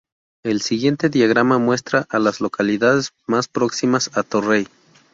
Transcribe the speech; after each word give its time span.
El 0.43 0.61
siguiente 0.63 1.09
diagrama 1.09 1.59
muestra 1.59 2.07
a 2.09 2.17
las 2.17 2.41
localidades 2.41 3.11
más 3.27 3.47
próximas 3.47 4.09
a 4.17 4.23
Torrey. 4.23 4.65